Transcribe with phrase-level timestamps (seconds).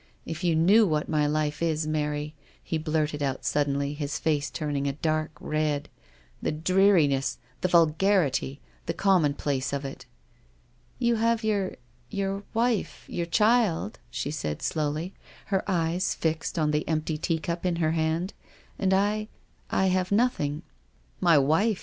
[0.25, 4.87] If you knew what my life is, Mary," he blurted out suddenly, his face turning
[4.87, 5.89] a dark red,"
[6.41, 10.07] the dreariness, the vul garity, the commonplace of it.""
[10.97, 11.75] You have your—
[12.09, 15.13] your— wife, your child," she said slowly,
[15.53, 18.33] her eyes fixed on the empty teacup in her hand,"
[18.79, 19.27] and I—
[19.69, 20.63] I have nothing.""
[21.21, 21.79] My wife!